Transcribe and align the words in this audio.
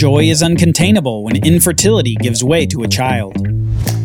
Joy 0.00 0.30
is 0.30 0.40
uncontainable 0.40 1.24
when 1.24 1.44
infertility 1.44 2.14
gives 2.14 2.42
way 2.42 2.64
to 2.64 2.84
a 2.84 2.88
child. 2.88 3.36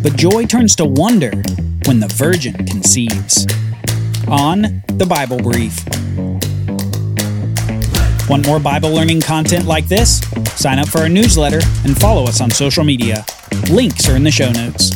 But 0.04 0.18
joy 0.18 0.44
turns 0.44 0.76
to 0.76 0.84
wonder 0.84 1.32
when 1.86 2.02
the 2.02 2.10
virgin 2.16 2.54
conceives. 2.66 3.48
On 4.28 4.84
the 4.88 5.06
Bible 5.08 5.38
Brief. 5.38 5.86
Want 8.30 8.46
more 8.46 8.60
Bible 8.60 8.94
learning 8.94 9.22
content 9.22 9.68
like 9.68 9.88
this? 9.88 10.20
Sign 10.60 10.80
up 10.80 10.90
for 10.90 10.98
our 10.98 11.08
newsletter 11.08 11.62
and 11.86 11.98
follow 11.98 12.26
us 12.26 12.42
on 12.42 12.52
social 12.52 12.84
media. 12.84 13.24
Links 13.72 14.10
are 14.10 14.18
in 14.18 14.24
the 14.26 14.32
show 14.32 14.52
notes. 14.52 14.92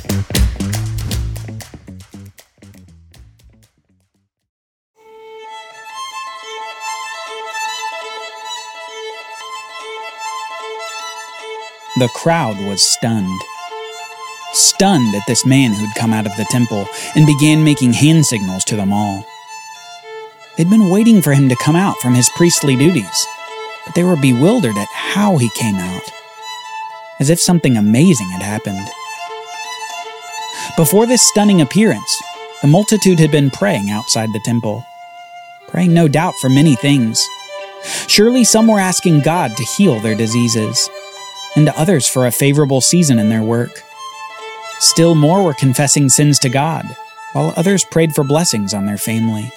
The 11.97 12.07
crowd 12.09 12.57
was 12.59 12.83
stunned. 12.83 13.41
Stunned 14.53 15.15
at 15.15 15.23
this 15.27 15.43
man 15.43 15.73
who'd 15.73 15.95
come 15.95 16.13
out 16.13 16.27
of 16.27 16.37
the 16.37 16.45
temple 16.45 16.87
and 17.15 17.25
began 17.25 17.63
making 17.63 17.93
hand 17.93 18.25
signals 18.25 18.63
to 18.65 18.75
them 18.75 18.93
all. 18.93 19.25
They'd 20.55 20.69
been 20.69 20.91
waiting 20.91 21.21
for 21.21 21.33
him 21.33 21.49
to 21.49 21.55
come 21.55 21.75
out 21.75 21.97
from 21.97 22.13
his 22.13 22.29
priestly 22.29 22.75
duties, 22.75 23.27
but 23.85 23.95
they 23.95 24.03
were 24.03 24.15
bewildered 24.15 24.77
at 24.77 24.87
how 24.93 25.37
he 25.37 25.49
came 25.49 25.75
out, 25.75 26.03
as 27.19 27.31
if 27.31 27.39
something 27.39 27.75
amazing 27.75 28.29
had 28.29 28.43
happened. 28.43 28.87
Before 30.77 31.07
this 31.07 31.27
stunning 31.27 31.59
appearance, 31.59 32.21
the 32.61 32.67
multitude 32.67 33.19
had 33.19 33.31
been 33.31 33.49
praying 33.49 33.89
outside 33.89 34.31
the 34.31 34.41
temple, 34.45 34.85
praying 35.67 35.93
no 35.93 36.07
doubt 36.07 36.35
for 36.39 36.49
many 36.49 36.75
things. 36.75 37.27
Surely 38.07 38.43
some 38.43 38.67
were 38.67 38.79
asking 38.79 39.21
God 39.21 39.57
to 39.57 39.63
heal 39.63 39.99
their 39.99 40.15
diseases 40.15 40.89
and 41.55 41.65
to 41.65 41.79
others 41.79 42.07
for 42.07 42.25
a 42.25 42.31
favorable 42.31 42.81
season 42.81 43.19
in 43.19 43.29
their 43.29 43.43
work. 43.43 43.81
Still 44.79 45.15
more 45.15 45.43
were 45.43 45.53
confessing 45.53 46.09
sins 46.09 46.39
to 46.39 46.49
God, 46.49 46.85
while 47.33 47.53
others 47.57 47.85
prayed 47.91 48.13
for 48.13 48.23
blessings 48.23 48.73
on 48.73 48.85
their 48.85 48.97
family. 48.97 49.51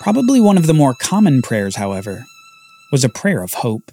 Probably 0.00 0.40
one 0.40 0.56
of 0.56 0.66
the 0.66 0.74
more 0.74 0.94
common 0.94 1.42
prayers, 1.42 1.76
however, 1.76 2.24
was 2.90 3.04
a 3.04 3.08
prayer 3.08 3.42
of 3.42 3.52
hope. 3.52 3.92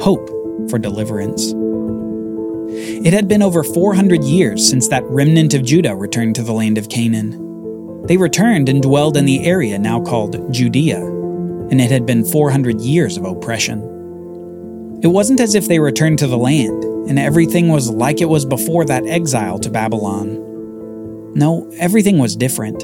Hope 0.00 0.28
for 0.68 0.78
deliverance. 0.78 1.54
It 2.74 3.12
had 3.12 3.28
been 3.28 3.42
over 3.42 3.62
400 3.62 4.24
years 4.24 4.68
since 4.68 4.88
that 4.88 5.04
remnant 5.04 5.54
of 5.54 5.64
Judah 5.64 5.94
returned 5.94 6.34
to 6.36 6.42
the 6.42 6.52
land 6.52 6.78
of 6.78 6.88
Canaan. 6.88 8.06
They 8.06 8.16
returned 8.16 8.68
and 8.68 8.82
dwelled 8.82 9.16
in 9.16 9.26
the 9.26 9.44
area 9.44 9.78
now 9.78 10.02
called 10.02 10.52
Judea, 10.52 11.04
and 11.04 11.80
it 11.80 11.90
had 11.90 12.06
been 12.06 12.24
400 12.24 12.80
years 12.80 13.16
of 13.16 13.24
oppression. 13.24 13.91
It 15.02 15.08
wasn't 15.08 15.40
as 15.40 15.56
if 15.56 15.66
they 15.66 15.80
returned 15.80 16.20
to 16.20 16.28
the 16.28 16.38
land 16.38 16.84
and 17.08 17.18
everything 17.18 17.68
was 17.68 17.90
like 17.90 18.20
it 18.20 18.28
was 18.28 18.44
before 18.44 18.84
that 18.84 19.04
exile 19.06 19.58
to 19.58 19.70
Babylon. 19.70 21.32
No, 21.34 21.68
everything 21.78 22.18
was 22.18 22.36
different. 22.36 22.80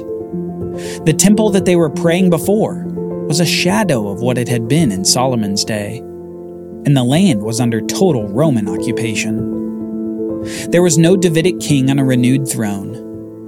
The 1.05 1.15
temple 1.17 1.49
that 1.51 1.65
they 1.65 1.77
were 1.77 1.89
praying 1.89 2.29
before 2.29 2.83
was 3.27 3.39
a 3.39 3.45
shadow 3.45 4.09
of 4.09 4.21
what 4.21 4.37
it 4.37 4.49
had 4.49 4.67
been 4.67 4.91
in 4.91 5.05
Solomon's 5.05 5.63
day, 5.63 5.99
and 5.99 6.95
the 6.95 7.03
land 7.03 7.41
was 7.41 7.61
under 7.61 7.79
total 7.79 8.27
Roman 8.27 8.67
occupation. 8.67 9.37
There 10.71 10.83
was 10.83 10.97
no 10.97 11.15
Davidic 11.15 11.59
king 11.59 11.89
on 11.89 11.99
a 11.99 12.05
renewed 12.05 12.47
throne, 12.47 12.95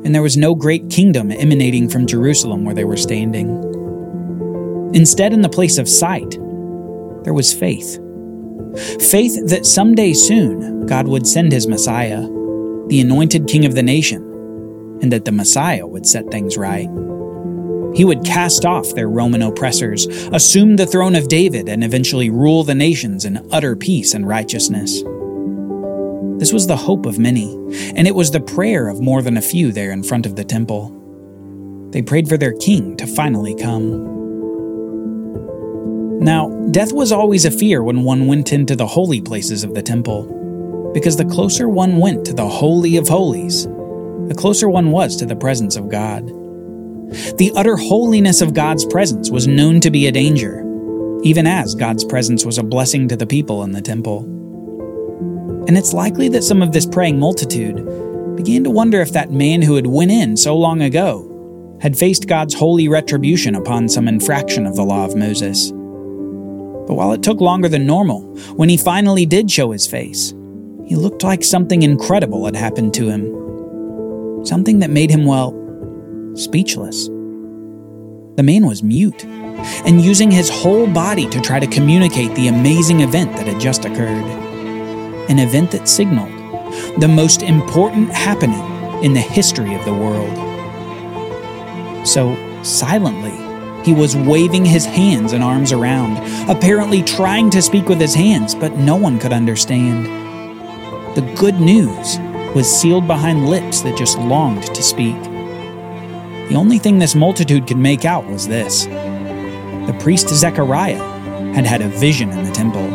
and 0.06 0.16
there 0.16 0.22
was 0.22 0.38
no 0.38 0.56
great 0.56 0.90
kingdom 0.90 1.32
emanating 1.32 1.90
from 1.90 2.08
Jerusalem 2.08 2.64
where 2.64 2.76
they 2.76 2.86
were 2.86 2.98
standing. 2.98 3.50
Instead, 4.94 5.34
in 5.34 5.42
the 5.42 5.50
place 5.50 5.78
of 5.78 5.90
sight, 5.90 6.38
there 7.24 7.34
was 7.34 7.54
faith. 7.54 8.00
Faith 9.00 9.48
that 9.48 9.66
someday 9.66 10.14
soon 10.14 10.86
God 10.86 11.08
would 11.08 11.28
send 11.28 11.52
his 11.52 11.68
Messiah, 11.68 12.22
the 12.88 13.02
anointed 13.02 13.48
king 13.48 13.66
of 13.66 13.76
the 13.76 13.84
nation, 13.84 14.22
and 15.02 15.12
that 15.12 15.26
the 15.26 15.32
Messiah 15.32 15.86
would 15.86 16.06
set 16.06 16.30
things 16.32 16.58
right. 16.58 16.90
He 17.94 18.06
would 18.06 18.24
cast 18.24 18.64
off 18.64 18.96
their 18.96 19.10
Roman 19.10 19.42
oppressors, 19.42 20.06
assume 20.32 20.78
the 20.78 20.86
throne 20.86 21.16
of 21.16 21.28
David, 21.28 21.68
and 21.68 21.84
eventually 21.84 22.30
rule 22.30 22.64
the 22.64 22.76
nations 22.76 23.26
in 23.26 23.46
utter 23.52 23.76
peace 23.76 24.14
and 24.14 24.28
righteousness. 24.28 25.02
This 26.40 26.54
was 26.54 26.68
the 26.68 26.78
hope 26.78 27.06
of 27.06 27.20
many, 27.20 27.54
and 27.96 28.08
it 28.08 28.16
was 28.16 28.32
the 28.32 28.40
prayer 28.40 28.88
of 28.88 29.02
more 29.02 29.22
than 29.22 29.38
a 29.38 29.42
few 29.42 29.72
there 29.72 29.92
in 29.92 30.04
front 30.04 30.26
of 30.26 30.38
the 30.38 30.46
temple. 30.46 30.98
They 31.92 32.02
prayed 32.02 32.30
for 32.30 32.38
their 32.38 32.54
king 32.54 32.96
to 32.98 33.06
finally 33.06 33.56
come. 33.56 34.21
Now, 36.22 36.50
death 36.70 36.94
was 36.94 37.12
always 37.12 37.46
a 37.46 37.52
fear 37.52 37.82
when 37.82 38.04
one 38.04 38.28
went 38.28 38.54
into 38.54 38.76
the 38.76 38.86
holy 38.86 39.22
places 39.22 39.64
of 39.64 39.74
the 39.74 39.82
temple, 39.82 40.92
because 40.94 41.18
the 41.18 41.26
closer 41.26 41.68
one 41.68 41.98
went 41.98 42.26
to 42.28 42.34
the 42.34 42.48
Holy 42.48 42.98
of 42.98 43.08
Holies, 43.08 43.66
the 43.66 44.36
closer 44.38 44.70
one 44.70 44.92
was 44.92 45.16
to 45.16 45.26
the 45.26 45.36
presence 45.36 45.76
of 45.76 45.90
God. 45.90 46.28
The 47.40 47.52
utter 47.56 47.76
holiness 47.76 48.40
of 48.42 48.54
God's 48.54 48.86
presence 48.86 49.32
was 49.32 49.48
known 49.48 49.80
to 49.80 49.90
be 49.90 50.06
a 50.06 50.12
danger, 50.12 50.64
even 51.24 51.48
as 51.48 51.74
God's 51.74 52.06
presence 52.06 52.46
was 52.46 52.60
a 52.60 52.64
blessing 52.64 53.08
to 53.08 53.16
the 53.16 53.26
people 53.26 53.64
in 53.64 53.72
the 53.72 53.82
temple. 53.82 54.20
And 55.68 55.76
it's 55.76 55.92
likely 55.92 56.30
that 56.30 56.44
some 56.44 56.62
of 56.62 56.72
this 56.72 56.86
praying 56.86 57.18
multitude 57.18 57.78
began 58.36 58.64
to 58.64 58.70
wonder 58.70 59.02
if 59.02 59.12
that 59.14 59.32
man 59.32 59.64
who 59.64 59.74
had 59.74 59.88
went 59.88 60.12
in 60.12 60.38
so 60.38 60.56
long 60.56 60.84
ago 60.84 61.80
had 61.82 61.98
faced 61.98 62.28
God's 62.28 62.54
holy 62.54 62.88
retribution 62.88 63.56
upon 63.56 63.90
some 63.90 64.08
infraction 64.08 64.68
of 64.68 64.76
the 64.76 64.84
law 64.84 65.04
of 65.04 65.16
Moses. 65.16 65.74
But 66.88 66.96
while 66.96 67.14
it 67.14 67.24
took 67.24 67.40
longer 67.40 67.70
than 67.70 67.86
normal, 67.86 68.22
when 68.56 68.70
he 68.70 68.78
finally 68.78 69.26
did 69.26 69.50
show 69.50 69.72
his 69.72 69.88
face, 69.88 70.34
he 70.86 70.96
looked 70.96 71.24
like 71.24 71.44
something 71.44 71.84
incredible 71.84 72.46
had 72.46 72.56
happened 72.56 72.94
to 72.96 73.10
him. 73.10 74.46
Something 74.46 74.80
that 74.80 74.90
made 74.90 75.10
him, 75.10 75.26
well, 75.26 75.54
speechless. 76.36 77.08
The 78.36 78.44
man 78.44 78.66
was 78.66 78.82
mute, 78.84 79.24
and 79.86 80.02
using 80.02 80.32
his 80.32 80.50
whole 80.50 80.88
body 80.88 81.30
to 81.30 81.42
try 81.42 81.60
to 81.60 81.68
communicate 81.68 82.34
the 82.36 82.48
amazing 82.48 83.02
event 83.02 83.36
that 83.38 83.48
had 83.48 83.62
just 83.62 83.86
occurred. 83.86 84.26
An 85.30 85.40
event 85.40 85.72
that 85.72 85.88
signaled 85.88 86.32
the 87.00 87.08
most 87.08 87.42
important 87.42 88.10
happening 88.10 89.04
in 89.04 89.14
the 89.14 89.22
history 89.22 89.76
of 89.76 89.84
the 89.86 89.94
world. 89.94 90.38
So, 92.08 92.36
silently, 92.64 93.51
he 93.84 93.94
was 93.94 94.16
waving 94.16 94.66
his 94.66 94.86
hands 94.86 95.34
and 95.34 95.44
arms 95.44 95.72
around, 95.72 96.18
apparently 96.50 97.02
trying 97.02 97.50
to 97.52 97.62
speak 97.62 97.88
with 97.88 98.00
his 98.00 98.14
hands, 98.14 98.54
but 98.54 98.78
no 98.78 98.96
one 98.96 99.20
could 99.20 99.34
understand. 99.34 100.06
The 101.16 101.34
good 101.36 101.60
news 101.60 102.20
was 102.56 102.70
sealed 102.70 103.08
behind 103.08 103.50
lips 103.50 103.82
that 103.82 103.98
just 103.98 104.18
longed 104.20 104.64
to 104.64 104.84
speak. 104.84 105.22
The 106.50 106.56
only 106.56 106.80
thing 106.80 107.00
this 107.00 107.16
multitude 107.16 107.68
could 107.68 107.78
make 107.78 108.06
out 108.06 108.26
was 108.28 108.48
this 108.48 108.86
the 108.86 109.98
priest 110.00 110.30
Zechariah 110.30 111.02
had 111.54 111.66
had 111.66 111.82
a 111.82 111.90
vision 111.90 112.30
in 112.30 112.44
the 112.44 112.52
temple, 112.52 112.86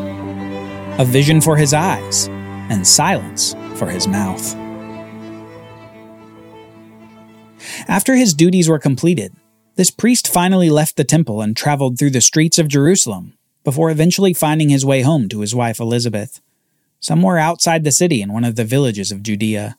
a 1.01 1.05
vision 1.05 1.41
for 1.41 1.57
his 1.57 1.75
eyes, 1.75 2.29
and 2.71 2.87
silence 2.87 3.55
for 3.75 3.89
his 3.89 4.07
mouth. 4.07 4.55
After 7.89 8.15
his 8.15 8.35
duties 8.35 8.69
were 8.69 8.79
completed, 8.79 9.35
this 9.76 9.91
priest 9.91 10.26
finally 10.26 10.70
left 10.70 10.97
the 10.97 11.04
temple 11.04 11.42
and 11.42 11.56
traveled 11.56 11.98
through 11.98 12.10
the 12.10 12.20
streets 12.20 12.59
of 12.59 12.66
Jerusalem 12.69 13.34
before 13.62 13.91
eventually 13.91 14.32
finding 14.32 14.70
his 14.70 14.87
way 14.87 15.03
home 15.03 15.28
to 15.28 15.41
his 15.41 15.54
wife 15.54 15.78
Elizabeth, 15.78 16.41
somewhere 16.98 17.38
outside 17.38 17.84
the 17.84 17.92
city 17.92 18.22
in 18.22 18.32
one 18.32 18.44
of 18.44 18.56
the 18.56 18.64
villages 18.64 19.12
of 19.12 19.22
Judea. 19.22 19.76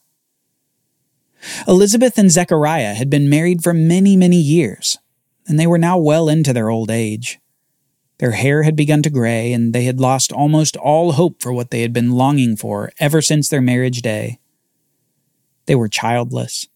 Elizabeth 1.68 2.18
and 2.18 2.32
Zechariah 2.32 2.94
had 2.94 3.10
been 3.10 3.30
married 3.30 3.64
for 3.64 3.74
many, 3.74 4.16
many 4.16 4.38
years, 4.38 4.98
and 5.48 5.60
they 5.60 5.68
were 5.68 5.78
now 5.78 5.98
well 5.98 6.30
into 6.30 6.54
their 6.54 6.70
old 6.70 6.92
age. 6.92 7.40
Their 8.20 8.32
hair 8.32 8.64
had 8.64 8.76
begun 8.76 9.04
to 9.04 9.10
gray, 9.10 9.54
and 9.54 9.74
they 9.74 9.86
had 9.86 10.00
lost 10.00 10.32
almost 10.32 10.76
all 10.78 11.14
hope 11.14 11.42
for 11.42 11.54
what 11.54 11.72
they 11.72 11.82
had 11.82 11.94
been 11.94 12.12
longing 12.12 12.56
for 12.56 12.92
ever 13.00 13.22
since 13.22 13.50
their 13.50 13.62
marriage 13.62 14.02
day. 14.02 14.40
They 15.66 15.76
were 15.76 15.88
childless 15.88 16.68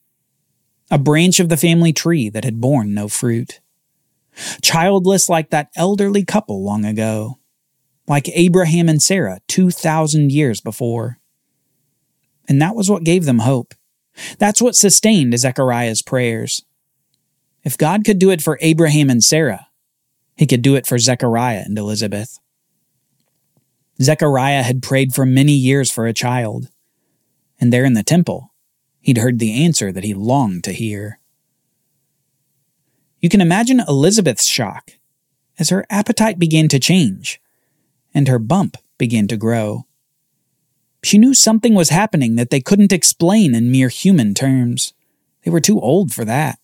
a 0.92 1.00
branch 1.00 1.40
of 1.40 1.48
the 1.48 1.58
family 1.58 1.94
tree 1.94 2.30
that 2.30 2.44
had 2.44 2.60
borne 2.60 2.94
no 2.94 3.08
fruit. 3.08 3.62
Childless 4.62 5.30
like 5.30 5.50
that 5.50 5.70
elderly 5.76 6.26
couple 6.26 6.64
long 6.64 6.84
ago, 6.84 7.40
like 8.08 8.30
Abraham 8.34 8.90
and 8.90 9.02
Sarah 9.02 9.40
2,000 9.48 10.32
years 10.32 10.60
before. 10.60 11.18
And 12.48 12.62
that 12.62 12.76
was 12.76 12.90
what 12.90 13.06
gave 13.06 13.24
them 13.24 13.40
hope. 13.40 13.74
That's 14.38 14.62
what 14.62 14.76
sustained 14.76 15.38
Zechariah's 15.40 16.02
prayers. 16.02 16.64
If 17.64 17.78
God 17.78 18.04
could 18.04 18.20
do 18.20 18.30
it 18.30 18.42
for 18.42 18.58
Abraham 18.62 19.10
and 19.10 19.24
Sarah, 19.24 19.68
he 20.36 20.46
could 20.46 20.62
do 20.62 20.76
it 20.76 20.86
for 20.86 20.98
Zechariah 20.98 21.64
and 21.66 21.78
Elizabeth. 21.78 22.40
Zechariah 24.02 24.64
had 24.64 24.82
prayed 24.82 25.14
for 25.14 25.26
many 25.26 25.54
years 25.54 25.92
for 25.92 26.08
a 26.08 26.14
child, 26.14 26.70
and 27.60 27.72
there 27.72 27.86
in 27.86 27.94
the 27.94 28.04
temple, 28.04 28.51
He'd 29.02 29.18
heard 29.18 29.40
the 29.40 29.66
answer 29.66 29.92
that 29.92 30.04
he 30.04 30.14
longed 30.14 30.64
to 30.64 30.72
hear. 30.72 31.20
You 33.20 33.30
can 33.30 33.42
imagine 33.42 33.82
Elizabeth's 33.88 34.48
shock 34.48 34.92
as 35.60 35.70
her 35.70 35.86
appetite 35.90 36.40
began 36.40 36.68
to 36.70 36.80
change 36.80 37.42
and 38.14 38.28
her 38.28 38.40
bump 38.40 38.78
began 38.98 39.28
to 39.28 39.38
grow. 39.38 39.86
She 41.04 41.18
knew 41.18 41.34
something 41.34 41.74
was 41.74 41.90
happening 41.90 42.36
that 42.36 42.52
they 42.52 42.62
couldn't 42.62 42.94
explain 42.94 43.56
in 43.56 43.72
mere 43.72 43.90
human 43.90 44.34
terms. 44.34 44.94
They 45.44 45.52
were 45.52 45.62
too 45.62 45.80
old 45.80 46.12
for 46.12 46.24
that. 46.26 46.60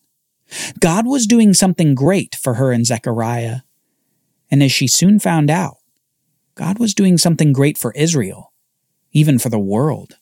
God 0.79 1.07
was 1.07 1.25
doing 1.25 1.53
something 1.53 1.95
great 1.95 2.35
for 2.35 2.55
her 2.55 2.71
and 2.71 2.85
Zechariah. 2.85 3.61
And 4.49 4.63
as 4.63 4.71
she 4.71 4.87
soon 4.87 5.19
found 5.19 5.49
out, 5.49 5.77
God 6.55 6.79
was 6.79 6.93
doing 6.93 7.17
something 7.17 7.51
great 7.51 7.77
for 7.77 7.91
Israel, 7.93 8.53
even 9.11 9.39
for 9.39 9.49
the 9.49 9.59
world. 9.59 10.17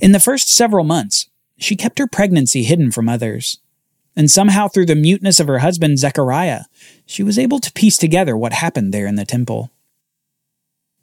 In 0.00 0.12
the 0.12 0.20
first 0.20 0.48
several 0.48 0.84
months, 0.84 1.28
she 1.58 1.76
kept 1.76 1.98
her 1.98 2.06
pregnancy 2.06 2.64
hidden 2.64 2.90
from 2.90 3.08
others. 3.08 3.58
And 4.16 4.30
somehow, 4.30 4.68
through 4.68 4.86
the 4.86 4.94
muteness 4.94 5.40
of 5.40 5.48
her 5.48 5.58
husband 5.58 5.98
Zechariah, 5.98 6.62
she 7.04 7.22
was 7.22 7.38
able 7.38 7.58
to 7.58 7.72
piece 7.72 7.98
together 7.98 8.36
what 8.36 8.52
happened 8.52 8.94
there 8.94 9.06
in 9.06 9.16
the 9.16 9.24
temple. 9.24 9.70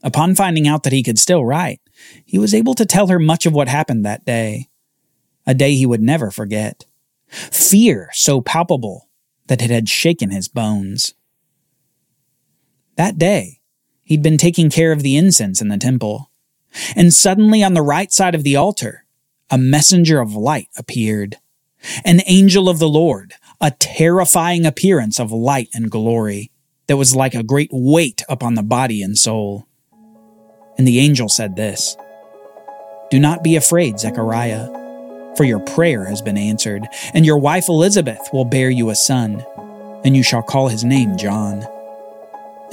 Upon 0.03 0.33
finding 0.33 0.67
out 0.67 0.83
that 0.83 0.93
he 0.93 1.03
could 1.03 1.19
still 1.19 1.45
write, 1.45 1.81
he 2.25 2.39
was 2.39 2.53
able 2.53 2.73
to 2.75 2.85
tell 2.85 3.07
her 3.07 3.19
much 3.19 3.45
of 3.45 3.53
what 3.53 3.67
happened 3.67 4.05
that 4.05 4.25
day. 4.25 4.69
A 5.45 5.53
day 5.53 5.75
he 5.75 5.85
would 5.85 6.01
never 6.01 6.31
forget. 6.31 6.85
Fear 7.27 8.09
so 8.13 8.41
palpable 8.41 9.09
that 9.47 9.61
it 9.61 9.69
had 9.69 9.89
shaken 9.89 10.31
his 10.31 10.47
bones. 10.47 11.13
That 12.95 13.17
day, 13.17 13.59
he'd 14.03 14.23
been 14.23 14.37
taking 14.37 14.69
care 14.69 14.91
of 14.91 15.03
the 15.03 15.17
incense 15.17 15.61
in 15.61 15.67
the 15.67 15.77
temple. 15.77 16.30
And 16.95 17.13
suddenly, 17.13 17.63
on 17.63 17.73
the 17.73 17.81
right 17.81 18.11
side 18.11 18.35
of 18.35 18.43
the 18.43 18.55
altar, 18.55 19.05
a 19.49 19.57
messenger 19.57 20.21
of 20.21 20.33
light 20.33 20.69
appeared. 20.77 21.37
An 22.05 22.21
angel 22.25 22.69
of 22.69 22.79
the 22.79 22.89
Lord, 22.89 23.33
a 23.59 23.71
terrifying 23.71 24.65
appearance 24.65 25.19
of 25.19 25.31
light 25.31 25.69
and 25.73 25.91
glory 25.91 26.51
that 26.87 26.97
was 26.97 27.15
like 27.15 27.33
a 27.33 27.43
great 27.43 27.69
weight 27.71 28.21
upon 28.29 28.55
the 28.55 28.63
body 28.63 29.01
and 29.01 29.17
soul. 29.17 29.67
And 30.77 30.87
the 30.87 30.99
angel 30.99 31.29
said 31.29 31.55
this 31.55 31.97
Do 33.09 33.19
not 33.19 33.43
be 33.43 33.55
afraid, 33.55 33.99
Zechariah, 33.99 34.67
for 35.35 35.43
your 35.43 35.59
prayer 35.59 36.05
has 36.05 36.21
been 36.21 36.37
answered, 36.37 36.87
and 37.13 37.25
your 37.25 37.37
wife 37.37 37.67
Elizabeth 37.67 38.29
will 38.31 38.45
bear 38.45 38.69
you 38.69 38.89
a 38.89 38.95
son, 38.95 39.45
and 40.03 40.15
you 40.15 40.23
shall 40.23 40.41
call 40.41 40.67
his 40.67 40.83
name 40.83 41.17
John. 41.17 41.65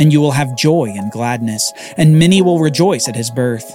And 0.00 0.12
you 0.12 0.21
will 0.21 0.33
have 0.33 0.56
joy 0.56 0.93
and 0.97 1.11
gladness, 1.11 1.73
and 1.97 2.19
many 2.19 2.41
will 2.41 2.61
rejoice 2.61 3.09
at 3.09 3.17
his 3.17 3.31
birth, 3.31 3.75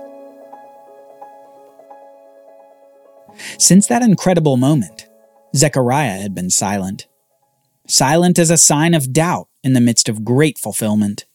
Since 3.57 3.87
that 3.87 4.01
incredible 4.01 4.57
moment, 4.57 5.07
Zechariah 5.55 6.19
had 6.19 6.33
been 6.33 6.49
silent. 6.49 7.07
Silent 7.87 8.39
as 8.39 8.49
a 8.49 8.57
sign 8.57 8.93
of 8.93 9.13
doubt 9.13 9.47
in 9.63 9.73
the 9.73 9.81
midst 9.81 10.07
of 10.07 10.23
great 10.23 10.57
fulfillment. 10.57 11.25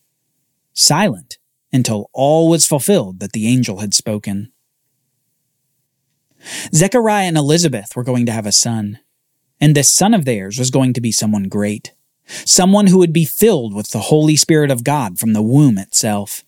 Silent 0.73 1.39
until 1.73 2.09
all 2.13 2.49
was 2.49 2.67
fulfilled 2.67 3.21
that 3.21 3.33
the 3.33 3.47
angel 3.47 3.81
had 3.81 3.95
spoken. 3.95 4.53
Zechariah 6.73 7.27
and 7.27 7.37
Elizabeth 7.37 7.95
were 7.95 8.05
going 8.05 8.27
to 8.27 8.33
have 8.33 8.47
a 8.47 8.53
son, 8.53 9.01
and 9.61 9.75
this 9.75 9.91
son 9.91 10.15
of 10.15 10.25
theirs 10.25 10.59
was 10.59 10.71
going 10.71 10.93
to 10.93 11.01
be 11.01 11.13
someone 11.13 11.45
great, 11.45 11.93
someone 12.27 12.87
who 12.87 12.99
would 12.99 13.13
be 13.13 13.25
filled 13.25 13.75
with 13.75 13.91
the 13.91 14.01
Holy 14.01 14.37
Spirit 14.37 14.71
of 14.71 14.85
God 14.85 15.19
from 15.19 15.33
the 15.33 15.43
womb 15.43 15.79
itself, 15.79 16.45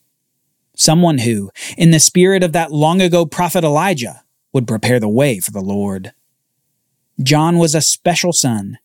someone 0.77 1.19
who, 1.19 1.51
in 1.77 1.91
the 1.91 2.01
spirit 2.01 2.43
of 2.43 2.53
that 2.53 2.73
long 2.73 3.01
ago 3.01 3.27
prophet 3.27 3.65
Elijah, 3.65 4.23
would 4.53 4.67
prepare 4.67 5.01
the 5.01 5.09
way 5.09 5.41
for 5.41 5.51
the 5.51 5.61
Lord. 5.61 6.13
John 7.23 7.59
was 7.59 7.75
a 7.75 7.81
special 7.81 8.33
son. 8.33 8.79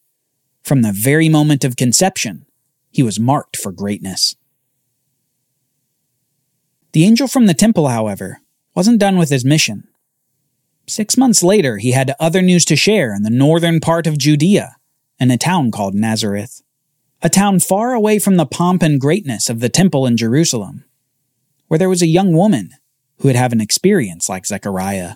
From 0.63 0.81
the 0.81 0.93
very 0.93 1.27
moment 1.27 1.63
of 1.63 1.75
conception, 1.75 2.45
he 2.89 3.03
was 3.03 3.19
marked 3.19 3.57
for 3.57 3.71
greatness. 3.71 4.35
The 6.93 7.05
angel 7.05 7.27
from 7.27 7.47
the 7.47 7.53
temple, 7.53 7.87
however, 7.87 8.39
wasn't 8.75 8.99
done 8.99 9.17
with 9.17 9.29
his 9.29 9.43
mission. 9.43 9.87
Six 10.87 11.17
months 11.17 11.43
later, 11.43 11.77
he 11.77 11.91
had 11.91 12.15
other 12.19 12.41
news 12.41 12.65
to 12.65 12.75
share 12.75 13.13
in 13.13 13.23
the 13.23 13.29
northern 13.29 13.79
part 13.79 14.05
of 14.05 14.17
Judea, 14.17 14.75
in 15.19 15.31
a 15.31 15.37
town 15.37 15.71
called 15.71 15.95
Nazareth, 15.95 16.61
a 17.21 17.29
town 17.29 17.59
far 17.59 17.93
away 17.93 18.19
from 18.19 18.35
the 18.35 18.45
pomp 18.45 18.83
and 18.83 18.99
greatness 18.99 19.49
of 19.49 19.59
the 19.59 19.69
temple 19.69 20.05
in 20.05 20.17
Jerusalem, 20.17 20.83
where 21.67 21.77
there 21.77 21.89
was 21.89 22.01
a 22.01 22.07
young 22.07 22.33
woman 22.33 22.71
who 23.19 23.29
would 23.29 23.35
have 23.35 23.53
an 23.53 23.61
experience 23.61 24.27
like 24.27 24.45
Zechariah. 24.45 25.15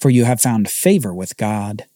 for 0.00 0.10
you 0.10 0.24
have 0.24 0.40
found 0.40 0.70
favor 0.70 1.14
with 1.14 1.36
God. 1.36 1.86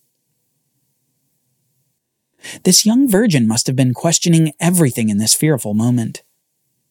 This 2.65 2.85
young 2.85 3.09
virgin 3.09 3.49
must 3.49 3.67
have 3.67 3.77
been 3.77 3.95
questioning 3.95 4.53
everything 4.61 5.09
in 5.09 5.19
this 5.19 5.35
fearful 5.35 5.75
moment. 5.75 6.23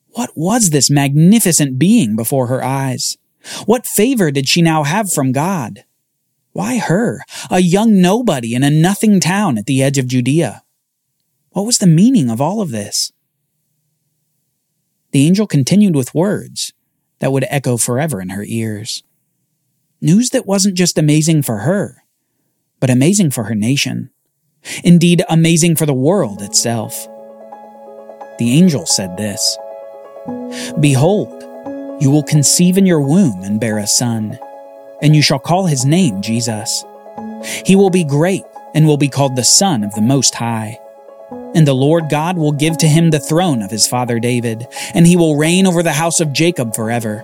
What 0.10 0.32
was 0.36 0.70
this 0.70 0.90
magnificent 0.90 1.78
being 1.78 2.16
before 2.16 2.48
her 2.48 2.64
eyes? 2.64 3.18
What 3.66 3.86
favor 3.86 4.32
did 4.32 4.48
she 4.48 4.62
now 4.62 4.84
have 4.84 5.12
from 5.12 5.32
God? 5.32 5.84
Why 6.52 6.78
her, 6.78 7.24
a 7.50 7.60
young 7.60 8.00
nobody 8.00 8.54
in 8.54 8.64
a 8.64 8.70
nothing 8.70 9.20
town 9.20 9.58
at 9.58 9.66
the 9.66 9.82
edge 9.82 9.98
of 9.98 10.08
Judea? 10.08 10.64
What 11.52 11.66
was 11.66 11.80
the 11.80 11.88
meaning 11.88 12.30
of 12.30 12.42
all 12.42 12.62
of 12.62 12.72
this? 12.72 13.12
The 15.12 15.28
angel 15.28 15.46
continued 15.46 15.96
with 15.96 16.16
words 16.16 16.74
that 17.20 17.32
would 17.32 17.46
echo 17.50 17.78
forever 17.78 18.22
in 18.22 18.30
her 18.30 18.44
ears. 18.44 19.04
News 20.04 20.30
that 20.30 20.46
wasn't 20.46 20.78
just 20.78 21.00
amazing 21.00 21.42
for 21.42 21.60
her, 21.60 22.04
but 22.80 22.92
amazing 22.92 23.32
for 23.32 23.46
her 23.46 23.56
nation 23.56 24.12
indeed 24.84 25.24
amazing 25.30 25.76
for 25.76 25.86
the 25.86 25.94
world 25.94 26.42
itself. 26.42 27.08
The 28.40 28.58
angel 28.58 28.86
said 28.86 29.18
this 29.18 29.58
Behold, 30.80 31.32
you 32.02 32.10
will 32.10 32.24
conceive 32.24 32.78
in 32.78 32.86
your 32.86 33.02
womb 33.02 33.44
and 33.44 33.60
bear 33.60 33.78
a 33.78 33.88
son, 33.88 34.38
and 35.02 35.16
you 35.16 35.22
shall 35.22 35.40
call 35.40 35.66
his 35.66 35.86
name 35.86 36.22
Jesus. 36.22 36.84
He 37.66 37.76
will 37.76 37.90
be 37.90 38.04
great 38.04 38.44
and 38.74 38.88
will 38.88 38.98
be 38.98 39.10
called 39.10 39.36
the 39.36 39.44
Son 39.44 39.84
of 39.84 39.94
the 39.94 40.02
Most 40.02 40.36
High. 40.36 40.80
And 41.56 41.68
the 41.68 41.74
Lord 41.74 42.10
God 42.10 42.38
will 42.38 42.52
give 42.52 42.78
to 42.80 42.88
him 42.88 43.12
the 43.12 43.20
throne 43.20 43.62
of 43.62 43.70
his 43.70 43.86
father 43.86 44.20
David, 44.20 44.68
and 44.96 45.06
he 45.06 45.16
will 45.16 45.36
reign 45.36 45.68
over 45.68 45.84
the 45.84 45.94
house 45.94 46.20
of 46.20 46.34
Jacob 46.34 46.74
forever, 46.74 47.24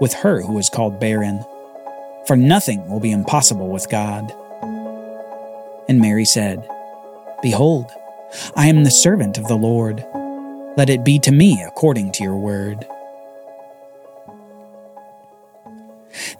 with 0.00 0.12
her 0.14 0.42
who 0.42 0.58
is 0.58 0.68
called 0.68 1.00
barren. 1.00 1.44
For 2.26 2.36
nothing 2.36 2.88
will 2.88 3.00
be 3.00 3.12
impossible 3.12 3.68
with 3.68 3.90
God. 3.90 4.32
And 5.88 6.00
Mary 6.00 6.24
said, 6.24 6.66
Behold, 7.42 7.90
I 8.56 8.66
am 8.66 8.84
the 8.84 8.90
servant 8.90 9.38
of 9.38 9.48
the 9.48 9.56
Lord. 9.56 10.04
Let 10.76 10.90
it 10.90 11.04
be 11.04 11.18
to 11.20 11.30
me 11.30 11.62
according 11.62 12.12
to 12.12 12.24
your 12.24 12.36
word. 12.36 12.86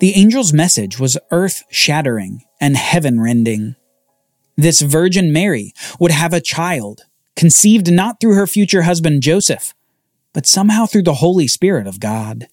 The 0.00 0.14
angel's 0.14 0.52
message 0.52 0.98
was 0.98 1.18
earth 1.30 1.64
shattering 1.68 2.44
and 2.60 2.76
heaven 2.76 3.20
rending. 3.20 3.76
This 4.56 4.80
Virgin 4.80 5.32
Mary 5.32 5.72
would 5.98 6.10
have 6.10 6.32
a 6.32 6.40
child, 6.40 7.02
conceived 7.36 7.92
not 7.92 8.20
through 8.20 8.34
her 8.34 8.46
future 8.46 8.82
husband 8.82 9.22
Joseph, 9.22 9.74
but 10.32 10.46
somehow 10.46 10.86
through 10.86 11.02
the 11.02 11.14
Holy 11.14 11.46
Spirit 11.46 11.86
of 11.86 12.00
God. 12.00 12.48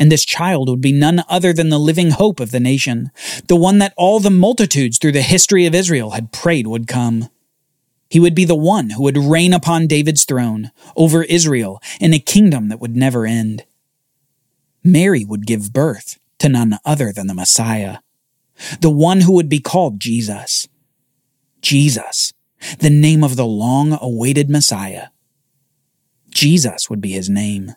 And 0.00 0.10
this 0.10 0.24
child 0.24 0.70
would 0.70 0.80
be 0.80 0.92
none 0.92 1.22
other 1.28 1.52
than 1.52 1.68
the 1.68 1.78
living 1.78 2.10
hope 2.10 2.40
of 2.40 2.52
the 2.52 2.58
nation, 2.58 3.10
the 3.48 3.54
one 3.54 3.78
that 3.78 3.92
all 3.98 4.18
the 4.18 4.30
multitudes 4.30 4.96
through 4.96 5.12
the 5.12 5.20
history 5.20 5.66
of 5.66 5.74
Israel 5.74 6.12
had 6.12 6.32
prayed 6.32 6.66
would 6.66 6.88
come. 6.88 7.28
He 8.08 8.18
would 8.18 8.34
be 8.34 8.46
the 8.46 8.56
one 8.56 8.90
who 8.90 9.02
would 9.02 9.18
reign 9.18 9.52
upon 9.52 9.86
David's 9.86 10.24
throne 10.24 10.70
over 10.96 11.22
Israel 11.24 11.82
in 12.00 12.14
a 12.14 12.18
kingdom 12.18 12.70
that 12.70 12.80
would 12.80 12.96
never 12.96 13.26
end. 13.26 13.66
Mary 14.82 15.22
would 15.22 15.46
give 15.46 15.74
birth 15.74 16.18
to 16.38 16.48
none 16.48 16.78
other 16.82 17.12
than 17.12 17.26
the 17.26 17.34
Messiah, 17.34 17.98
the 18.80 18.90
one 18.90 19.20
who 19.20 19.32
would 19.34 19.50
be 19.50 19.60
called 19.60 20.00
Jesus. 20.00 20.66
Jesus, 21.60 22.32
the 22.78 22.88
name 22.88 23.22
of 23.22 23.36
the 23.36 23.46
long 23.46 23.98
awaited 24.00 24.48
Messiah. 24.48 25.08
Jesus 26.30 26.88
would 26.88 27.02
be 27.02 27.10
his 27.10 27.28
name. 27.28 27.74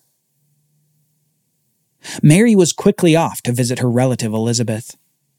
Mary 2.21 2.55
was 2.55 2.73
quickly 2.73 3.15
off 3.15 3.41
to 3.41 3.51
visit 3.51 3.79
her 3.79 3.89
relative 3.89 4.33
Elizabeth. 4.33 4.95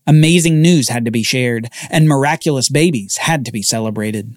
Amazing 0.07 0.61
news 0.61 0.89
had 0.89 1.05
to 1.05 1.11
be 1.11 1.23
shared, 1.23 1.71
and 1.91 2.09
miraculous 2.09 2.69
babies 2.69 3.19
had 3.19 3.45
to 3.45 3.53
be 3.53 3.63
celebrated. 3.63 4.37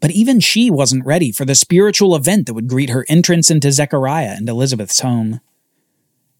But 0.00 0.12
even 0.12 0.40
she 0.40 0.70
wasn't 0.70 1.04
ready 1.04 1.32
for 1.32 1.44
the 1.44 1.54
spiritual 1.54 2.14
event 2.14 2.46
that 2.46 2.54
would 2.54 2.68
greet 2.68 2.90
her 2.90 3.04
entrance 3.08 3.50
into 3.50 3.72
Zechariah 3.72 4.34
and 4.36 4.48
Elizabeth's 4.48 5.00
home. 5.00 5.40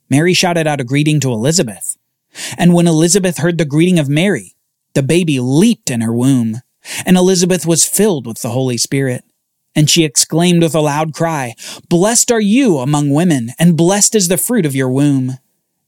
Mary 0.09 0.33
shouted 0.33 0.67
out 0.67 0.81
a 0.81 0.85
greeting 0.85 1.21
to 1.21 1.33
Elizabeth. 1.33 1.97
And 2.57 2.73
when 2.73 2.87
Elizabeth 2.87 3.39
heard 3.39 3.59
the 3.59 3.65
greeting 3.65 3.99
of 3.99 4.09
Mary, 4.09 4.55
the 4.95 5.03
baby 5.03 5.41
leaped 5.41 5.91
in 5.91 6.01
her 6.01 6.13
womb, 6.13 6.61
and 7.05 7.17
Elizabeth 7.17 7.67
was 7.67 7.87
filled 7.87 8.27
with 8.27 8.41
the 8.41 8.51
Holy 8.51 8.79
Spirit. 8.79 9.25
And 9.79 9.89
she 9.89 10.03
exclaimed 10.03 10.61
with 10.61 10.75
a 10.75 10.81
loud 10.81 11.15
cry, 11.15 11.55
Blessed 11.89 12.33
are 12.33 12.41
you 12.41 12.79
among 12.79 13.11
women, 13.11 13.53
and 13.61 13.77
blessed 13.77 14.17
is 14.17 14.27
the 14.27 14.37
fruit 14.37 14.67
of 14.67 14.75
your 14.75 14.91
womb. 14.91 15.39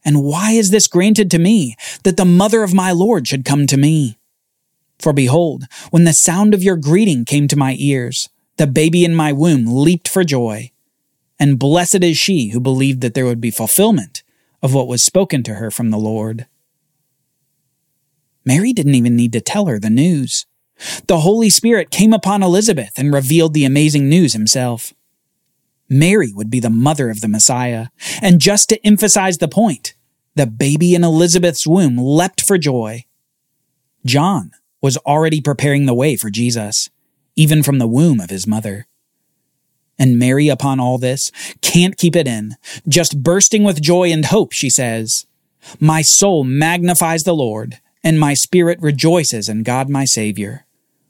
And 0.05 0.23
why 0.23 0.53
is 0.53 0.71
this 0.71 0.87
granted 0.87 1.29
to 1.33 1.41
me, 1.41 1.75
that 2.05 2.17
the 2.17 2.25
mother 2.25 2.63
of 2.63 2.73
my 2.73 2.93
Lord 2.93 3.27
should 3.27 3.45
come 3.45 3.67
to 3.67 3.77
me? 3.77 4.17
For 5.01 5.13
behold, 5.13 5.65
when 5.91 6.05
the 6.05 6.13
sound 6.13 6.55
of 6.55 6.63
your 6.63 6.77
greeting 6.77 7.25
came 7.25 7.49
to 7.49 7.57
my 7.57 7.75
ears, 7.81 8.29
the 8.59 8.69
baby 8.69 9.05
in 9.05 9.13
my 9.13 9.33
womb 9.33 9.65
leaped 9.67 10.07
for 10.07 10.23
joy. 10.23 10.71
And 11.41 11.59
blessed 11.59 12.05
is 12.05 12.17
she 12.17 12.51
who 12.51 12.61
believed 12.61 13.01
that 13.01 13.15
there 13.15 13.27
would 13.27 13.41
be 13.41 13.51
fulfillment 13.51 14.23
of 14.63 14.73
what 14.73 14.87
was 14.87 15.03
spoken 15.03 15.43
to 15.43 15.55
her 15.55 15.69
from 15.69 15.91
the 15.91 15.99
Lord. 15.99 16.47
Mary 18.45 18.73
didn't 18.73 18.95
even 18.95 19.17
need 19.17 19.33
to 19.33 19.41
tell 19.41 19.67
her 19.67 19.81
the 19.81 19.91
news. 19.91 20.47
The 21.07 21.21
Holy 21.21 21.51
Spirit 21.51 21.91
came 21.91 22.13
upon 22.13 22.43
Elizabeth 22.43 22.93
and 22.97 23.13
revealed 23.13 23.55
the 23.55 23.65
amazing 23.65 24.09
news 24.09 24.33
himself. 24.33 24.95
Mary 25.89 26.33
would 26.33 26.51
be 26.51 26.61
the 26.61 26.71
mother 26.71 27.11
of 27.11 27.21
the 27.21 27.29
Messiah, 27.29 27.89
and 28.23 28.41
just 28.41 28.69
to 28.69 28.87
emphasize 28.87 29.39
the 29.39 29.49
point, 29.49 29.95
the 30.37 30.47
baby 30.47 30.95
in 30.95 31.03
Elizabeth's 31.03 31.67
womb 31.67 31.99
leapt 31.99 32.41
for 32.41 32.57
joy. 32.57 33.05
John 34.07 34.53
was 34.81 34.97
already 34.99 35.41
preparing 35.41 35.87
the 35.87 35.95
way 35.95 36.17
for 36.17 36.31
Jesus, 36.31 36.89
even 37.37 37.63
from 37.63 37.79
the 37.79 37.89
womb 37.89 38.21
of 38.21 38.31
his 38.31 38.47
mother. 38.47 38.87
And 39.99 40.19
Mary, 40.19 40.49
upon 40.49 40.81
all 40.81 40.97
this, 40.97 41.31
can't 41.61 41.99
keep 41.99 42.17
it 42.17 42.27
in. 42.27 42.57
Just 42.89 43.23
bursting 43.23 43.65
with 43.65 43.83
joy 43.83 44.11
and 44.11 44.25
hope, 44.25 44.53
she 44.53 44.71
says, 44.71 45.27
My 45.79 46.01
soul 46.01 46.45
magnifies 46.45 47.25
the 47.25 47.35
Lord, 47.35 47.81
and 48.03 48.19
my 48.19 48.33
spirit 48.33 48.81
rejoices 48.81 49.49
in 49.49 49.63
God 49.63 49.91
my 49.91 50.07
Savior. 50.07 50.65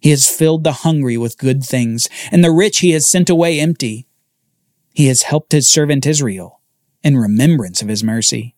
He 0.00 0.10
has 0.10 0.28
filled 0.28 0.64
the 0.64 0.72
hungry 0.72 1.16
with 1.16 1.38
good 1.38 1.62
things, 1.62 2.08
and 2.32 2.42
the 2.42 2.50
rich 2.50 2.78
he 2.78 2.90
has 2.90 3.08
sent 3.08 3.28
away 3.28 3.60
empty. 3.60 4.06
He 4.94 5.06
has 5.06 5.22
helped 5.22 5.52
his 5.52 5.68
servant 5.68 6.06
Israel 6.06 6.60
in 7.02 7.16
remembrance 7.16 7.82
of 7.82 7.88
his 7.88 8.02
mercy, 8.02 8.56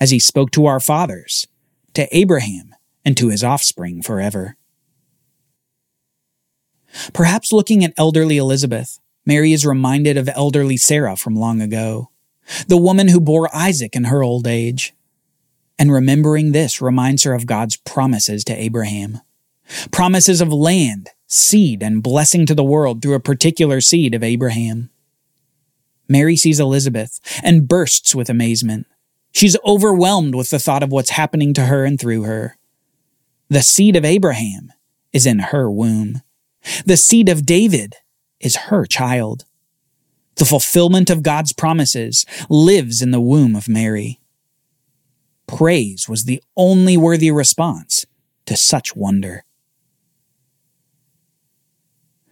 as 0.00 0.10
he 0.10 0.18
spoke 0.18 0.52
to 0.52 0.66
our 0.66 0.80
fathers, 0.80 1.46
to 1.94 2.08
Abraham, 2.16 2.74
and 3.04 3.16
to 3.16 3.28
his 3.28 3.42
offspring 3.42 4.02
forever. 4.02 4.56
Perhaps 7.12 7.52
looking 7.52 7.84
at 7.84 7.94
elderly 7.98 8.36
Elizabeth, 8.36 9.00
Mary 9.26 9.52
is 9.52 9.66
reminded 9.66 10.16
of 10.16 10.28
elderly 10.34 10.76
Sarah 10.76 11.16
from 11.16 11.34
long 11.34 11.60
ago, 11.60 12.10
the 12.68 12.76
woman 12.76 13.08
who 13.08 13.20
bore 13.20 13.54
Isaac 13.54 13.96
in 13.96 14.04
her 14.04 14.22
old 14.22 14.46
age. 14.46 14.94
And 15.78 15.90
remembering 15.90 16.52
this 16.52 16.82
reminds 16.82 17.24
her 17.24 17.32
of 17.32 17.46
God's 17.46 17.76
promises 17.76 18.44
to 18.44 18.54
Abraham 18.54 19.20
promises 19.90 20.40
of 20.40 20.52
land, 20.52 21.10
seed, 21.26 21.82
and 21.82 22.02
blessing 22.02 22.46
to 22.46 22.54
the 22.54 22.64
world 22.64 23.00
through 23.02 23.14
a 23.14 23.20
particular 23.20 23.80
seed 23.80 24.14
of 24.14 24.22
Abraham. 24.22 24.90
Mary 26.08 26.36
sees 26.36 26.60
Elizabeth 26.60 27.20
and 27.42 27.68
bursts 27.68 28.14
with 28.14 28.28
amazement. 28.28 28.86
She's 29.32 29.56
overwhelmed 29.64 30.34
with 30.34 30.50
the 30.50 30.58
thought 30.58 30.82
of 30.82 30.92
what's 30.92 31.10
happening 31.10 31.54
to 31.54 31.66
her 31.66 31.84
and 31.84 31.98
through 31.98 32.24
her. 32.24 32.58
The 33.48 33.62
seed 33.62 33.96
of 33.96 34.04
Abraham 34.04 34.72
is 35.12 35.26
in 35.26 35.38
her 35.38 35.70
womb. 35.70 36.22
The 36.84 36.96
seed 36.96 37.28
of 37.28 37.46
David 37.46 37.96
is 38.40 38.56
her 38.56 38.84
child. 38.84 39.44
The 40.36 40.44
fulfillment 40.44 41.10
of 41.10 41.22
God's 41.22 41.52
promises 41.52 42.26
lives 42.48 43.02
in 43.02 43.10
the 43.10 43.20
womb 43.20 43.54
of 43.54 43.68
Mary. 43.68 44.20
Praise 45.46 46.08
was 46.08 46.24
the 46.24 46.42
only 46.56 46.96
worthy 46.96 47.30
response 47.30 48.06
to 48.46 48.56
such 48.56 48.96
wonder. 48.96 49.44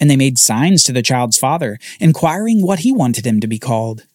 And 0.00 0.10
they 0.10 0.16
made 0.16 0.38
signs 0.38 0.82
to 0.84 0.92
the 0.92 1.02
child's 1.02 1.38
father, 1.38 1.78
inquiring 2.00 2.62
what 2.62 2.80
he 2.80 2.92
wanted 2.92 3.26
him 3.26 3.40
to 3.40 3.46
be 3.46 3.58
called. 3.58 4.06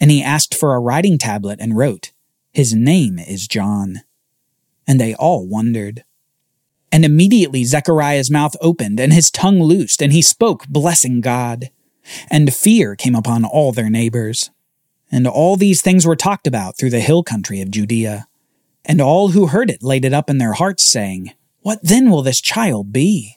And 0.00 0.10
he 0.10 0.22
asked 0.22 0.54
for 0.54 0.74
a 0.74 0.80
writing 0.80 1.18
tablet 1.18 1.58
and 1.60 1.76
wrote, 1.76 2.12
His 2.52 2.74
name 2.74 3.18
is 3.18 3.48
John. 3.48 4.02
And 4.86 5.00
they 5.00 5.14
all 5.14 5.46
wondered. 5.46 6.04
And 6.90 7.04
immediately 7.04 7.64
Zechariah's 7.64 8.30
mouth 8.30 8.54
opened 8.60 9.00
and 9.00 9.12
his 9.12 9.30
tongue 9.30 9.62
loosed, 9.62 10.02
and 10.02 10.12
he 10.12 10.20
spoke, 10.20 10.68
blessing 10.68 11.22
God. 11.22 11.70
And 12.30 12.52
fear 12.52 12.94
came 12.96 13.14
upon 13.14 13.44
all 13.44 13.72
their 13.72 13.88
neighbors. 13.88 14.50
And 15.10 15.26
all 15.26 15.56
these 15.56 15.82
things 15.82 16.06
were 16.06 16.16
talked 16.16 16.46
about 16.46 16.76
through 16.76 16.90
the 16.90 17.00
hill 17.00 17.22
country 17.22 17.60
of 17.60 17.70
Judea. 17.70 18.26
And 18.84 19.00
all 19.00 19.28
who 19.28 19.46
heard 19.46 19.70
it 19.70 19.82
laid 19.82 20.04
it 20.04 20.12
up 20.12 20.28
in 20.28 20.38
their 20.38 20.54
hearts, 20.54 20.84
saying, 20.84 21.32
What 21.60 21.78
then 21.82 22.10
will 22.10 22.22
this 22.22 22.40
child 22.40 22.92
be? 22.92 23.36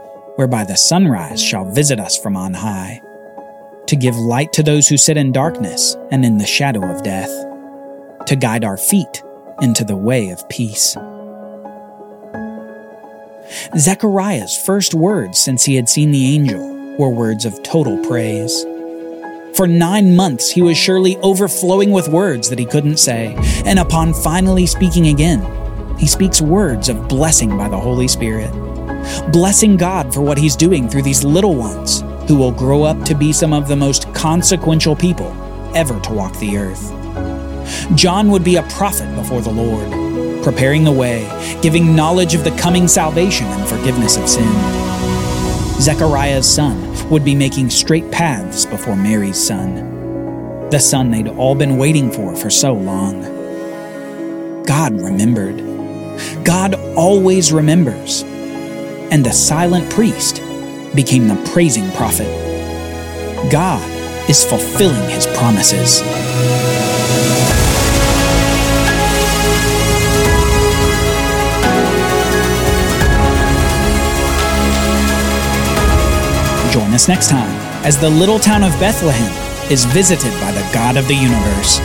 whereby 0.35 0.63
the 0.63 0.77
sunrise 0.77 1.41
shall 1.41 1.65
visit 1.65 1.99
us 1.99 2.17
from 2.17 2.35
on 2.35 2.53
high 2.53 3.01
to 3.91 3.95
give 3.97 4.15
light 4.15 4.53
to 4.53 4.63
those 4.63 4.87
who 4.87 4.95
sit 4.95 5.17
in 5.17 5.33
darkness 5.33 5.97
and 6.11 6.23
in 6.23 6.37
the 6.37 6.45
shadow 6.45 6.89
of 6.89 7.03
death, 7.03 7.29
to 8.25 8.37
guide 8.37 8.63
our 8.63 8.77
feet 8.77 9.21
into 9.61 9.83
the 9.83 9.97
way 9.97 10.29
of 10.29 10.47
peace. 10.47 10.95
Zechariah's 13.77 14.55
first 14.57 14.93
words 14.93 15.39
since 15.39 15.65
he 15.65 15.75
had 15.75 15.89
seen 15.89 16.11
the 16.11 16.35
angel 16.35 16.95
were 16.97 17.09
words 17.09 17.43
of 17.43 17.61
total 17.63 17.97
praise. 18.05 18.63
For 19.55 19.67
nine 19.67 20.15
months, 20.15 20.49
he 20.49 20.61
was 20.61 20.77
surely 20.77 21.17
overflowing 21.17 21.91
with 21.91 22.07
words 22.07 22.49
that 22.49 22.59
he 22.59 22.65
couldn't 22.65 22.97
say, 22.97 23.35
and 23.65 23.77
upon 23.77 24.13
finally 24.13 24.65
speaking 24.65 25.07
again, 25.07 25.45
he 25.97 26.07
speaks 26.07 26.39
words 26.39 26.87
of 26.87 27.09
blessing 27.09 27.57
by 27.57 27.67
the 27.67 27.77
Holy 27.77 28.07
Spirit, 28.07 28.53
blessing 29.31 29.77
God 29.77 30.13
for 30.13 30.21
what 30.21 30.37
he's 30.37 30.55
doing 30.55 30.89
through 30.89 31.03
these 31.03 31.23
little 31.23 31.55
ones 31.55 32.03
who 32.27 32.37
will 32.37 32.51
grow 32.51 32.83
up 32.83 33.03
to 33.03 33.15
be 33.15 33.33
some 33.33 33.53
of 33.53 33.67
the 33.67 33.75
most 33.75 34.13
consequential 34.13 34.95
people 34.95 35.31
ever 35.75 35.99
to 36.01 36.13
walk 36.13 36.37
the 36.39 36.57
earth. 36.57 36.91
John 37.95 38.29
would 38.29 38.43
be 38.43 38.57
a 38.57 38.63
prophet 38.63 39.13
before 39.15 39.41
the 39.41 39.51
Lord, 39.51 40.43
preparing 40.43 40.83
the 40.83 40.91
way, 40.91 41.27
giving 41.61 41.95
knowledge 41.95 42.33
of 42.33 42.43
the 42.43 42.55
coming 42.57 42.87
salvation 42.87 43.47
and 43.47 43.67
forgiveness 43.67 44.17
of 44.17 44.27
sin. 44.29 44.47
Zechariah's 45.79 46.51
son 46.51 47.09
would 47.09 47.25
be 47.25 47.35
making 47.35 47.69
straight 47.69 48.09
paths 48.11 48.65
before 48.65 48.95
Mary's 48.95 49.41
son, 49.41 50.69
the 50.69 50.79
son 50.79 51.11
they'd 51.11 51.27
all 51.27 51.55
been 51.55 51.77
waiting 51.77 52.11
for 52.11 52.35
for 52.35 52.49
so 52.49 52.73
long. 52.73 53.23
God 54.65 54.93
remembered. 54.93 55.57
God 56.45 56.75
always 56.95 57.51
remembers. 57.51 58.23
And 59.11 59.25
the 59.25 59.31
silent 59.33 59.91
priest 59.91 60.37
became 60.95 61.27
the 61.27 61.35
praising 61.53 61.91
prophet. 61.91 62.27
God 63.51 63.81
is 64.29 64.45
fulfilling 64.45 65.09
his 65.09 65.27
promises. 65.27 65.99
Join 76.71 76.93
us 76.93 77.09
next 77.09 77.29
time 77.29 77.51
as 77.83 77.97
the 77.97 78.09
little 78.09 78.39
town 78.39 78.63
of 78.63 78.71
Bethlehem 78.79 79.29
is 79.69 79.83
visited 79.83 80.31
by 80.39 80.53
the 80.53 80.69
God 80.73 80.95
of 80.95 81.07
the 81.09 81.15
universe, 81.15 81.79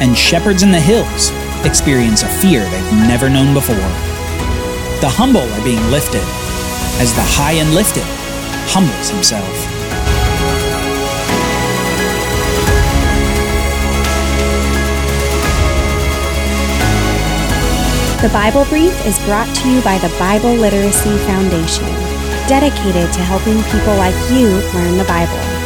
and 0.00 0.16
shepherds 0.16 0.62
in 0.62 0.70
the 0.70 0.78
hills 0.78 1.32
experience 1.66 2.22
a 2.22 2.28
fear 2.28 2.62
they've 2.62 2.92
never 3.08 3.28
known 3.28 3.54
before. 3.54 3.74
The 5.00 5.08
humble 5.08 5.40
are 5.40 5.64
being 5.64 5.82
lifted, 5.90 6.22
as 7.00 7.14
the 7.14 7.22
high 7.24 7.52
and 7.52 7.74
lifted 7.74 8.04
humbles 8.68 9.08
himself. 9.08 9.48
The 18.20 18.28
Bible 18.28 18.66
Brief 18.66 18.92
is 19.06 19.18
brought 19.20 19.48
to 19.56 19.70
you 19.70 19.80
by 19.80 19.96
the 19.96 20.14
Bible 20.18 20.52
Literacy 20.52 21.16
Foundation, 21.24 21.88
dedicated 22.46 23.10
to 23.14 23.20
helping 23.20 23.62
people 23.72 23.96
like 23.96 24.14
you 24.30 24.48
learn 24.74 24.98
the 24.98 25.08
Bible. 25.08 25.59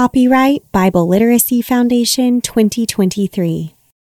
Copyright 0.00 0.62
Bible 0.72 1.06
Literacy 1.06 1.60
Foundation 1.60 2.40
2023. 2.40 3.74